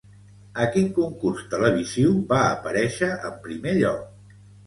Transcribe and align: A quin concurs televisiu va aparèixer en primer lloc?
A 0.61 0.63
quin 0.75 0.87
concurs 0.95 1.43
televisiu 1.51 2.15
va 2.33 2.41
aparèixer 2.45 3.13
en 3.31 3.37
primer 3.47 3.75
lloc? 3.83 4.35